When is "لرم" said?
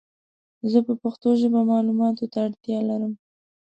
2.89-3.13